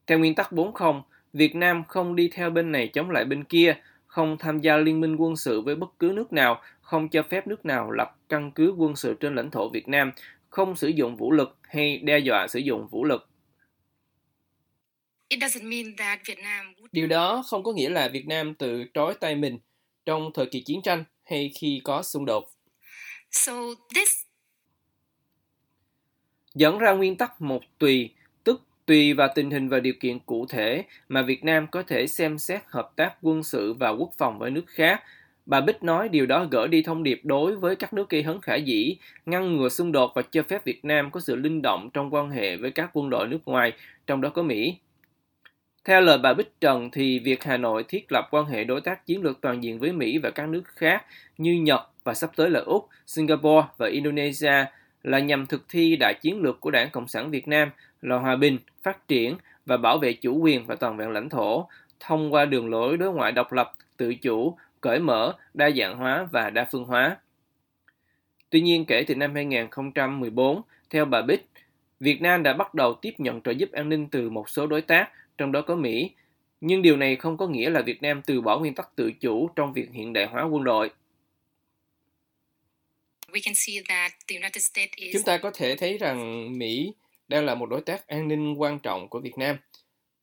Theo 0.06 0.18
nguyên 0.18 0.34
tắc 0.34 0.52
40, 0.52 0.92
Việt 1.32 1.54
Nam 1.54 1.84
không 1.88 2.16
đi 2.16 2.30
theo 2.34 2.50
bên 2.50 2.72
này 2.72 2.88
chống 2.88 3.10
lại 3.10 3.24
bên 3.24 3.44
kia, 3.44 3.76
không 4.06 4.36
tham 4.38 4.60
gia 4.60 4.76
liên 4.76 5.00
minh 5.00 5.16
quân 5.16 5.36
sự 5.36 5.60
với 5.60 5.76
bất 5.76 5.98
cứ 5.98 6.12
nước 6.14 6.32
nào, 6.32 6.60
không 6.80 7.08
cho 7.08 7.22
phép 7.22 7.46
nước 7.46 7.64
nào 7.66 7.90
lập 7.90 8.16
căn 8.28 8.50
cứ 8.50 8.74
quân 8.78 8.96
sự 8.96 9.14
trên 9.20 9.34
lãnh 9.34 9.50
thổ 9.50 9.68
Việt 9.68 9.88
Nam, 9.88 10.12
không 10.48 10.76
sử 10.76 10.88
dụng 10.88 11.16
vũ 11.16 11.32
lực 11.32 11.56
hay 11.62 11.98
đe 11.98 12.18
dọa 12.18 12.46
sử 12.48 12.58
dụng 12.58 12.86
vũ 12.86 13.04
lực. 13.04 13.28
Điều 16.92 17.06
đó 17.06 17.44
không 17.46 17.62
có 17.62 17.72
nghĩa 17.72 17.88
là 17.88 18.08
Việt 18.08 18.26
Nam 18.26 18.54
tự 18.54 18.84
trói 18.94 19.14
tay 19.14 19.34
mình 19.34 19.58
trong 20.06 20.30
thời 20.34 20.46
kỳ 20.46 20.60
chiến 20.60 20.82
tranh 20.82 21.04
hay 21.24 21.52
khi 21.60 21.80
có 21.84 22.02
xung 22.02 22.24
đột. 22.24 22.50
So 23.30 23.52
this 23.94 24.24
dẫn 26.54 26.78
ra 26.78 26.92
nguyên 26.92 27.16
tắc 27.16 27.42
một 27.42 27.62
tùy, 27.78 28.10
tức 28.44 28.62
tùy 28.86 29.12
vào 29.12 29.28
tình 29.34 29.50
hình 29.50 29.68
và 29.68 29.80
điều 29.80 29.94
kiện 30.00 30.18
cụ 30.18 30.46
thể 30.46 30.84
mà 31.08 31.22
Việt 31.22 31.44
Nam 31.44 31.66
có 31.66 31.82
thể 31.82 32.06
xem 32.06 32.38
xét 32.38 32.62
hợp 32.66 32.92
tác 32.96 33.14
quân 33.22 33.42
sự 33.42 33.72
và 33.72 33.90
quốc 33.90 34.10
phòng 34.18 34.38
với 34.38 34.50
nước 34.50 34.64
khác. 34.66 35.02
Bà 35.46 35.60
Bích 35.60 35.82
nói 35.82 36.08
điều 36.08 36.26
đó 36.26 36.46
gỡ 36.50 36.66
đi 36.66 36.82
thông 36.82 37.02
điệp 37.02 37.20
đối 37.24 37.56
với 37.56 37.76
các 37.76 37.92
nước 37.92 38.10
gây 38.10 38.22
hấn 38.22 38.40
khả 38.40 38.54
dĩ, 38.54 38.96
ngăn 39.26 39.56
ngừa 39.56 39.68
xung 39.68 39.92
đột 39.92 40.12
và 40.14 40.22
cho 40.22 40.42
phép 40.42 40.64
Việt 40.64 40.84
Nam 40.84 41.10
có 41.10 41.20
sự 41.20 41.36
linh 41.36 41.62
động 41.62 41.90
trong 41.92 42.14
quan 42.14 42.30
hệ 42.30 42.56
với 42.56 42.70
các 42.70 42.90
quân 42.92 43.10
đội 43.10 43.28
nước 43.28 43.40
ngoài, 43.44 43.72
trong 44.06 44.20
đó 44.20 44.28
có 44.28 44.42
Mỹ. 44.42 44.76
Theo 45.84 46.00
lời 46.00 46.18
bà 46.18 46.34
Bích 46.34 46.60
Trần 46.60 46.90
thì 46.90 47.18
việc 47.18 47.44
Hà 47.44 47.56
Nội 47.56 47.84
thiết 47.88 48.12
lập 48.12 48.28
quan 48.30 48.46
hệ 48.46 48.64
đối 48.64 48.80
tác 48.80 49.06
chiến 49.06 49.22
lược 49.22 49.40
toàn 49.40 49.64
diện 49.64 49.78
với 49.78 49.92
Mỹ 49.92 50.18
và 50.18 50.30
các 50.30 50.48
nước 50.48 50.62
khác 50.66 51.04
như 51.38 51.52
Nhật 51.52 51.80
và 52.04 52.14
sắp 52.14 52.30
tới 52.36 52.50
là 52.50 52.60
Úc, 52.60 52.88
Singapore 53.06 53.66
và 53.76 53.88
Indonesia 53.88 54.64
là 55.02 55.18
nhằm 55.18 55.46
thực 55.46 55.68
thi 55.68 55.96
đại 55.96 56.14
chiến 56.14 56.42
lược 56.42 56.60
của 56.60 56.70
Đảng 56.70 56.90
Cộng 56.90 57.08
sản 57.08 57.30
Việt 57.30 57.48
Nam 57.48 57.70
là 58.02 58.16
hòa 58.16 58.36
bình, 58.36 58.58
phát 58.82 59.08
triển 59.08 59.36
và 59.66 59.76
bảo 59.76 59.98
vệ 59.98 60.12
chủ 60.12 60.38
quyền 60.38 60.66
và 60.66 60.74
toàn 60.74 60.96
vẹn 60.96 61.10
lãnh 61.10 61.28
thổ 61.28 61.68
thông 62.00 62.32
qua 62.32 62.44
đường 62.44 62.70
lối 62.70 62.96
đối 62.96 63.12
ngoại 63.12 63.32
độc 63.32 63.52
lập, 63.52 63.72
tự 63.96 64.14
chủ, 64.14 64.56
cởi 64.80 64.98
mở, 64.98 65.34
đa 65.54 65.70
dạng 65.70 65.96
hóa 65.96 66.26
và 66.32 66.50
đa 66.50 66.66
phương 66.70 66.84
hóa. 66.84 67.16
Tuy 68.50 68.60
nhiên, 68.60 68.84
kể 68.84 69.04
từ 69.06 69.14
năm 69.14 69.34
2014, 69.34 70.62
theo 70.90 71.04
bà 71.04 71.22
Bích, 71.22 71.46
Việt 72.00 72.22
Nam 72.22 72.42
đã 72.42 72.52
bắt 72.52 72.74
đầu 72.74 72.94
tiếp 72.94 73.14
nhận 73.18 73.40
trợ 73.40 73.50
giúp 73.50 73.72
an 73.72 73.88
ninh 73.88 74.08
từ 74.08 74.30
một 74.30 74.48
số 74.48 74.66
đối 74.66 74.80
tác, 74.82 75.10
trong 75.38 75.52
đó 75.52 75.62
có 75.62 75.76
Mỹ. 75.76 76.10
Nhưng 76.60 76.82
điều 76.82 76.96
này 76.96 77.16
không 77.16 77.36
có 77.36 77.46
nghĩa 77.46 77.70
là 77.70 77.82
Việt 77.82 78.02
Nam 78.02 78.22
từ 78.26 78.40
bỏ 78.40 78.58
nguyên 78.58 78.74
tắc 78.74 78.96
tự 78.96 79.12
chủ 79.20 79.48
trong 79.56 79.72
việc 79.72 79.88
hiện 79.92 80.12
đại 80.12 80.26
hóa 80.26 80.42
quân 80.42 80.64
đội. 80.64 80.90
we 83.34 83.40
can 83.40 83.54
see 83.54 83.82
that 83.88 84.12
the 84.28 84.36
United 84.36 84.62
States 84.62 84.90
is 84.96 85.12
Chúng 85.12 85.22
ta 85.22 85.38
có 85.38 85.50
thể 85.54 85.76
thấy 85.76 85.98
rằng 85.98 86.48
Mỹ 86.58 86.92
đang 87.28 87.44
là 87.44 87.54
một 87.54 87.66
đối 87.66 87.80
tác 87.80 88.06
an 88.06 88.28
ninh 88.28 88.54
quan 88.60 88.78
trọng 88.78 89.08
của 89.08 89.20
Việt 89.20 89.38
Nam 89.38 89.56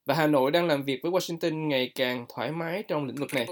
và 0.06 0.16
Hà 0.16 0.28
Nội 0.28 0.52
đang 0.52 0.68
làm 0.68 0.84
việc 0.84 1.00
với 1.04 1.12
Washington 1.12 1.68
ngày 1.68 1.92
càng 1.96 2.26
thoải 2.36 2.52
mái 2.52 2.84
trong 2.84 3.06
lĩnh 3.06 3.16
vực 3.16 3.34
này. 3.34 3.48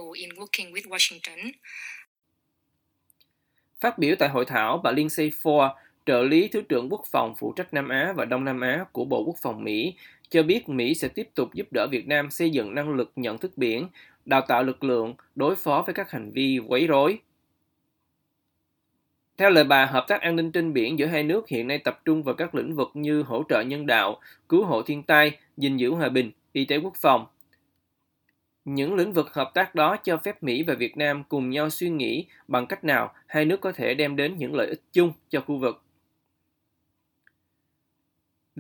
Phát 3.80 3.98
biểu 3.98 4.16
tại 4.20 4.30
hội 4.30 4.46
thảo, 4.46 4.82
bà 4.84 4.92
Lindsay 4.92 5.32
Ford, 5.44 5.76
trợ 6.06 6.24
lý 6.24 6.48
Thứ 6.48 6.62
trưởng 6.62 6.90
Quốc 6.90 7.02
phòng 7.12 7.36
phụ 7.38 7.54
trách 7.56 7.74
Nam 7.74 7.90
Á 7.90 8.14
và 8.16 8.26
Đông 8.26 8.46
Nam 8.46 8.62
Á 8.62 8.86
của 8.92 9.06
Bộ 9.06 9.24
Quốc 9.24 9.36
phòng 9.42 9.64
Mỹ, 9.64 9.94
cho 10.30 10.44
biết 10.44 10.70
Mỹ 10.70 10.96
sẽ 10.96 11.08
tiếp 11.08 11.30
tục 11.36 11.54
giúp 11.54 11.68
đỡ 11.72 11.88
Việt 11.92 12.08
Nam 12.08 12.32
xây 12.32 12.50
dựng 12.50 12.76
năng 12.76 12.90
lực 12.90 13.12
nhận 13.16 13.38
thức 13.38 13.52
biển, 13.58 13.88
đào 14.26 14.42
tạo 14.48 14.64
lực 14.64 14.84
lượng, 14.84 15.14
đối 15.36 15.56
phó 15.56 15.84
với 15.86 15.94
các 15.94 16.12
hành 16.12 16.32
vi 16.32 16.60
quấy 16.68 16.88
rối. 16.88 17.20
Theo 19.38 19.50
lời 19.50 19.64
bà, 19.64 19.86
hợp 19.86 20.06
tác 20.08 20.22
an 20.22 20.36
ninh 20.36 20.52
trên 20.52 20.74
biển 20.74 21.00
giữa 21.00 21.06
hai 21.06 21.24
nước 21.24 21.48
hiện 21.48 21.68
nay 21.68 21.78
tập 21.78 22.02
trung 22.06 22.24
vào 22.24 22.36
các 22.36 22.56
lĩnh 22.56 22.76
vực 22.76 22.90
như 22.94 23.22
hỗ 23.22 23.44
trợ 23.50 23.62
nhân 23.62 23.86
đạo, 23.86 24.20
cứu 24.50 24.66
hộ 24.66 24.82
thiên 24.82 25.04
tai, 25.04 25.38
gìn 25.58 25.78
giữ 25.78 25.92
hòa 25.92 26.10
bình, 26.10 26.32
y 26.54 26.66
tế 26.66 26.78
quốc 26.78 26.94
phòng. 27.02 27.26
Những 28.66 28.96
lĩnh 28.96 29.14
vực 29.14 29.34
hợp 29.34 29.52
tác 29.54 29.76
đó 29.76 29.98
cho 30.04 30.18
phép 30.18 30.44
Mỹ 30.44 30.64
và 30.64 30.74
Việt 30.74 30.98
Nam 30.98 31.24
cùng 31.24 31.50
nhau 31.50 31.70
suy 31.70 31.90
nghĩ 31.90 32.26
bằng 32.48 32.68
cách 32.68 32.84
nào 32.84 33.14
hai 33.28 33.46
nước 33.46 33.62
có 33.62 33.72
thể 33.72 33.94
đem 33.94 34.16
đến 34.16 34.38
những 34.38 34.56
lợi 34.56 34.68
ích 34.68 34.82
chung 34.94 35.12
cho 35.30 35.42
khu 35.42 35.58
vực. 35.58 35.82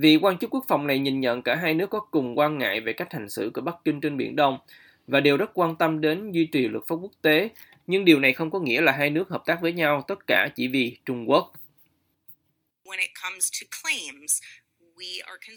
Vị 0.01 0.17
quan 0.21 0.37
chức 0.37 0.49
quốc 0.49 0.65
phòng 0.67 0.87
này 0.87 0.99
nhìn 0.99 1.19
nhận 1.19 1.41
cả 1.41 1.55
hai 1.55 1.73
nước 1.73 1.89
có 1.89 1.99
cùng 1.99 2.37
quan 2.37 2.57
ngại 2.57 2.81
về 2.81 2.93
cách 2.93 3.13
hành 3.13 3.29
xử 3.29 3.51
của 3.53 3.61
Bắc 3.61 3.75
Kinh 3.85 4.01
trên 4.01 4.17
Biển 4.17 4.35
Đông 4.35 4.57
và 5.07 5.19
đều 5.19 5.37
rất 5.37 5.51
quan 5.53 5.75
tâm 5.75 6.01
đến 6.01 6.31
duy 6.31 6.45
trì 6.45 6.67
luật 6.67 6.83
pháp 6.87 6.95
quốc 6.95 7.11
tế, 7.21 7.49
nhưng 7.87 8.05
điều 8.05 8.19
này 8.19 8.33
không 8.33 8.51
có 8.51 8.59
nghĩa 8.59 8.81
là 8.81 8.91
hai 8.91 9.09
nước 9.09 9.29
hợp 9.29 9.43
tác 9.45 9.57
với 9.61 9.73
nhau 9.73 10.03
tất 10.07 10.27
cả 10.27 10.49
chỉ 10.55 10.67
vì 10.67 10.97
Trung 11.05 11.29
Quốc. 11.29 11.53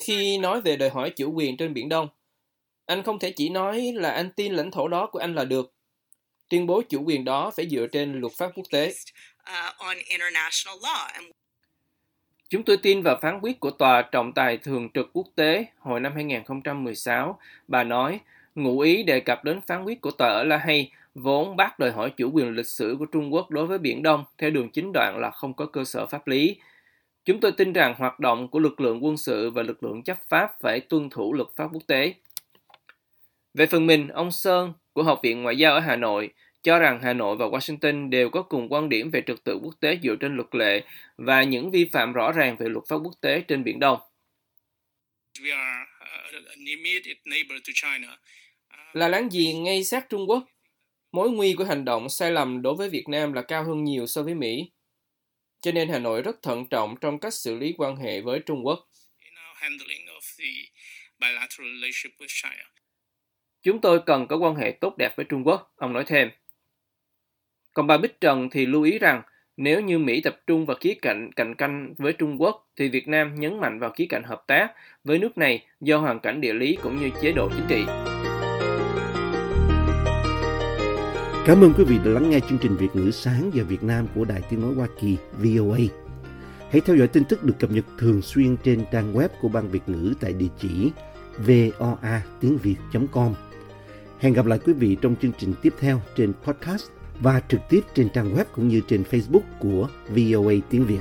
Khi 0.00 0.38
nói 0.38 0.60
về 0.60 0.76
đòi 0.76 0.88
hỏi 0.88 1.10
chủ 1.10 1.32
quyền 1.32 1.56
trên 1.56 1.74
Biển 1.74 1.88
Đông, 1.88 2.08
anh 2.86 3.02
không 3.02 3.18
thể 3.18 3.32
chỉ 3.36 3.48
nói 3.48 3.92
là 3.94 4.10
anh 4.10 4.30
tin 4.36 4.52
lãnh 4.52 4.70
thổ 4.70 4.88
đó 4.88 5.06
của 5.06 5.18
anh 5.18 5.34
là 5.34 5.44
được. 5.44 5.74
Tuyên 6.48 6.66
bố 6.66 6.82
chủ 6.88 7.02
quyền 7.06 7.24
đó 7.24 7.50
phải 7.56 7.68
dựa 7.68 7.86
trên 7.92 8.20
luật 8.20 8.32
pháp 8.38 8.50
quốc 8.54 8.66
tế. 8.70 8.94
Chúng 12.52 12.62
tôi 12.62 12.76
tin 12.76 13.02
vào 13.02 13.18
phán 13.22 13.38
quyết 13.42 13.60
của 13.60 13.70
Tòa 13.70 14.02
Trọng 14.02 14.32
tài 14.32 14.56
Thường 14.56 14.88
trực 14.94 15.10
Quốc 15.12 15.26
tế 15.34 15.66
hồi 15.78 16.00
năm 16.00 16.12
2016. 16.14 17.38
Bà 17.68 17.84
nói, 17.84 18.20
ngụ 18.54 18.80
ý 18.80 19.02
đề 19.02 19.20
cập 19.20 19.44
đến 19.44 19.60
phán 19.60 19.84
quyết 19.84 20.00
của 20.00 20.10
Tòa 20.10 20.28
ở 20.28 20.44
La 20.44 20.56
Hay 20.56 20.90
vốn 21.14 21.56
bác 21.56 21.78
đòi 21.78 21.90
hỏi 21.90 22.10
chủ 22.16 22.30
quyền 22.32 22.54
lịch 22.54 22.66
sử 22.66 22.96
của 22.98 23.04
Trung 23.04 23.34
Quốc 23.34 23.50
đối 23.50 23.66
với 23.66 23.78
Biển 23.78 24.02
Đông 24.02 24.24
theo 24.38 24.50
đường 24.50 24.68
chính 24.68 24.90
đoạn 24.94 25.18
là 25.18 25.30
không 25.30 25.54
có 25.54 25.66
cơ 25.66 25.84
sở 25.84 26.06
pháp 26.06 26.28
lý. 26.28 26.56
Chúng 27.24 27.40
tôi 27.40 27.52
tin 27.52 27.72
rằng 27.72 27.94
hoạt 27.98 28.20
động 28.20 28.48
của 28.48 28.58
lực 28.58 28.80
lượng 28.80 29.04
quân 29.04 29.16
sự 29.16 29.50
và 29.50 29.62
lực 29.62 29.82
lượng 29.82 30.02
chấp 30.02 30.18
pháp 30.28 30.60
phải 30.60 30.80
tuân 30.80 31.10
thủ 31.10 31.32
luật 31.34 31.48
pháp 31.56 31.68
quốc 31.72 31.82
tế. 31.86 32.14
Về 33.54 33.66
phần 33.66 33.86
mình, 33.86 34.08
ông 34.08 34.30
Sơn 34.30 34.72
của 34.92 35.02
Học 35.02 35.20
viện 35.22 35.42
Ngoại 35.42 35.58
giao 35.58 35.74
ở 35.74 35.80
Hà 35.80 35.96
Nội 35.96 36.30
cho 36.62 36.78
rằng 36.78 37.00
Hà 37.02 37.12
Nội 37.12 37.36
và 37.36 37.46
Washington 37.46 38.10
đều 38.10 38.30
có 38.30 38.42
cùng 38.42 38.72
quan 38.72 38.88
điểm 38.88 39.10
về 39.10 39.22
trật 39.26 39.44
tự 39.44 39.58
quốc 39.62 39.74
tế 39.80 39.98
dựa 40.02 40.16
trên 40.20 40.36
luật 40.36 40.54
lệ 40.54 40.84
và 41.16 41.42
những 41.42 41.70
vi 41.70 41.84
phạm 41.84 42.12
rõ 42.12 42.32
ràng 42.32 42.56
về 42.56 42.68
luật 42.68 42.84
pháp 42.88 42.96
quốc 42.96 43.14
tế 43.20 43.40
trên 43.48 43.64
Biển 43.64 43.80
Đông. 43.80 43.98
Uh, 45.40 45.46
China. 47.74 48.18
Là 48.92 49.08
láng 49.08 49.28
giềng 49.32 49.62
ngay 49.62 49.84
sát 49.84 50.06
Trung 50.08 50.26
Quốc, 50.28 50.44
mối 51.12 51.30
nguy 51.30 51.54
của 51.54 51.64
hành 51.64 51.84
động 51.84 52.08
sai 52.08 52.30
lầm 52.30 52.62
đối 52.62 52.74
với 52.74 52.88
Việt 52.88 53.08
Nam 53.08 53.32
là 53.32 53.42
cao 53.42 53.64
hơn 53.64 53.84
nhiều 53.84 54.06
so 54.06 54.22
với 54.22 54.34
Mỹ. 54.34 54.70
Cho 55.60 55.72
nên 55.72 55.88
Hà 55.88 55.98
Nội 55.98 56.22
rất 56.22 56.42
thận 56.42 56.66
trọng 56.70 56.96
trong 57.00 57.18
cách 57.18 57.34
xử 57.34 57.54
lý 57.54 57.74
quan 57.78 57.96
hệ 57.96 58.20
với 58.20 58.40
Trung 58.46 58.66
Quốc. 58.66 58.88
Chúng 63.62 63.80
tôi 63.80 64.00
cần 64.06 64.26
có 64.26 64.36
quan 64.36 64.54
hệ 64.54 64.78
tốt 64.80 64.96
đẹp 64.98 65.16
với 65.16 65.26
Trung 65.28 65.46
Quốc, 65.46 65.72
ông 65.76 65.92
nói 65.92 66.04
thêm. 66.06 66.30
Còn 67.74 67.86
bà 67.86 67.98
Bích 67.98 68.20
Trần 68.20 68.48
thì 68.50 68.66
lưu 68.66 68.82
ý 68.82 68.98
rằng, 68.98 69.22
nếu 69.56 69.80
như 69.80 69.98
Mỹ 69.98 70.20
tập 70.20 70.36
trung 70.46 70.66
vào 70.66 70.76
khía 70.80 70.94
cạnh 71.02 71.30
cạnh 71.36 71.54
tranh 71.58 71.94
với 71.98 72.12
Trung 72.12 72.42
Quốc, 72.42 72.66
thì 72.76 72.88
Việt 72.88 73.08
Nam 73.08 73.34
nhấn 73.34 73.60
mạnh 73.60 73.78
vào 73.78 73.90
khía 73.90 74.06
cạnh 74.08 74.22
hợp 74.22 74.44
tác 74.46 74.68
với 75.04 75.18
nước 75.18 75.38
này 75.38 75.66
do 75.80 75.98
hoàn 75.98 76.20
cảnh 76.20 76.40
địa 76.40 76.52
lý 76.52 76.78
cũng 76.82 76.96
như 76.96 77.10
chế 77.22 77.32
độ 77.32 77.48
chính 77.48 77.66
trị. 77.68 77.84
Cảm 81.46 81.60
ơn 81.60 81.72
quý 81.78 81.84
vị 81.84 81.98
đã 82.04 82.10
lắng 82.10 82.30
nghe 82.30 82.40
chương 82.40 82.58
trình 82.58 82.76
Việt 82.76 82.88
ngữ 82.94 83.10
sáng 83.10 83.50
giờ 83.54 83.64
Việt 83.64 83.82
Nam 83.82 84.06
của 84.14 84.24
Đài 84.24 84.42
Tiếng 84.50 84.60
Nói 84.60 84.74
Hoa 84.74 84.86
Kỳ 85.00 85.16
VOA. 85.32 85.78
Hãy 86.70 86.80
theo 86.80 86.96
dõi 86.96 87.08
tin 87.08 87.24
tức 87.24 87.44
được 87.44 87.54
cập 87.58 87.70
nhật 87.70 87.84
thường 87.98 88.22
xuyên 88.22 88.56
trên 88.64 88.84
trang 88.92 89.14
web 89.14 89.28
của 89.40 89.48
Ban 89.48 89.68
Việt 89.68 89.82
ngữ 89.86 90.14
tại 90.20 90.32
địa 90.32 90.46
chỉ 90.58 90.90
voa 91.38 92.22
tiếng 92.40 92.58
việt.com. 92.62 93.34
Hẹn 94.18 94.32
gặp 94.32 94.46
lại 94.46 94.58
quý 94.66 94.72
vị 94.72 94.96
trong 95.02 95.16
chương 95.22 95.32
trình 95.38 95.54
tiếp 95.62 95.74
theo 95.80 96.00
trên 96.16 96.32
podcast 96.44 96.90
và 97.20 97.40
trực 97.48 97.60
tiếp 97.68 97.80
trên 97.94 98.08
trang 98.08 98.34
web 98.34 98.44
cũng 98.54 98.68
như 98.68 98.80
trên 98.88 99.02
Facebook 99.02 99.42
của 99.60 99.88
VOA 100.08 100.54
tiếng 100.70 100.86
Việt. 100.86 101.00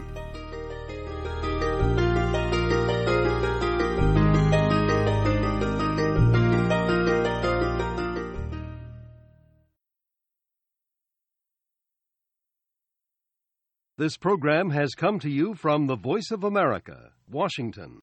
This 14.01 14.18
program 14.18 14.72
has 14.72 14.96
come 14.98 15.20
to 15.20 15.30
you 15.30 15.53
from 15.53 15.88
the 15.88 15.96
Voice 15.96 16.32
of 16.32 16.44
America, 16.44 17.12
Washington. 17.32 18.00